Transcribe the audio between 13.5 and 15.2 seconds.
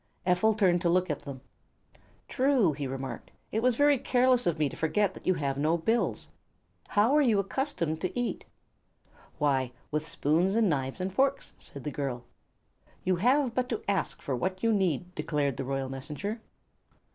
but to ask for what you need,"